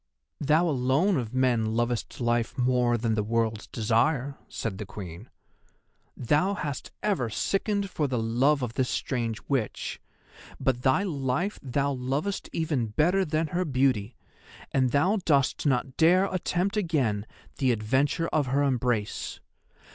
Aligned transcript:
"Thou 0.39 0.67
alone 0.67 1.15
of 1.17 1.31
men 1.31 1.75
lovest 1.75 2.19
life 2.19 2.57
more 2.57 2.97
than 2.97 3.13
the 3.13 3.21
World's 3.21 3.67
Desire!" 3.67 4.35
said 4.49 4.79
the 4.79 4.85
Queen. 4.87 5.29
"Thou 6.17 6.55
hast 6.55 6.89
ever 7.03 7.29
sickened 7.29 7.87
for 7.91 8.07
the 8.07 8.17
love 8.17 8.63
of 8.63 8.73
this 8.73 8.89
strange 8.89 9.39
Witch, 9.47 10.01
but 10.59 10.81
thy 10.81 11.03
life 11.03 11.59
thou 11.61 11.91
lovest 11.91 12.49
even 12.51 12.87
better 12.87 13.23
than 13.23 13.49
her 13.49 13.63
beauty, 13.63 14.15
and 14.71 14.89
thou 14.89 15.19
dost 15.23 15.67
not 15.67 15.97
dare 15.97 16.25
attempt 16.33 16.75
again 16.75 17.27
the 17.59 17.71
adventure 17.71 18.27
of 18.29 18.47
her 18.47 18.63
embrace. 18.63 19.39